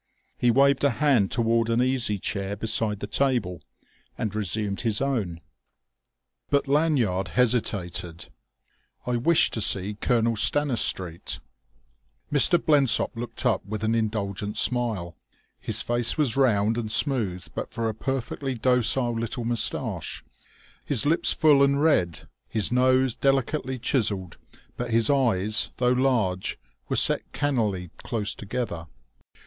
[0.35, 3.61] He waved a hand toward an easy chair beside the table,
[4.17, 5.41] and resumed his own.
[6.49, 8.29] But Lanyard hesitated.
[9.05, 11.39] "I wished to see Colonel Stanistreet."
[12.33, 12.57] Mr.
[12.57, 15.15] Blensop looked up with an indulgent smile.
[15.59, 20.25] His face was round and smooth but for a perfectly docile little moustache,
[20.83, 24.39] his lips full and red, his nose delicately chiselled;
[24.77, 26.57] but his eyes, though large,
[26.89, 28.87] were set cannily close together.